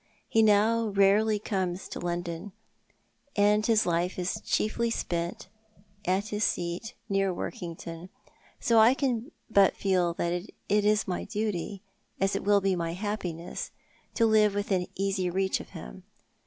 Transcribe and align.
He 0.27 0.41
now 0.41 0.87
rarely 0.87 1.37
comes 1.37 1.87
to 1.89 1.99
London, 1.99 2.53
and 3.35 3.63
his 3.63 3.85
life 3.85 4.17
is 4.17 4.41
chiefly 4.43 4.89
spent 4.89 5.47
at 6.05 6.29
his 6.29 6.43
seat 6.43 6.95
near 7.07 7.31
Workington, 7.31 8.09
so 8.59 8.79
I 8.79 8.95
can 8.95 9.31
but 9.47 9.77
feel 9.77 10.15
that 10.15 10.33
it 10.67 10.85
is 10.85 11.07
my 11.07 11.23
duty, 11.23 11.83
as 12.19 12.35
it 12.35 12.43
will 12.43 12.61
be 12.61 12.75
my 12.75 12.93
happiness, 12.93 13.69
to 14.15 14.25
live 14.25 14.55
within 14.55 14.87
easy 14.95 15.29
reach 15.29 15.59
of 15.59 15.69
him. 15.77 16.01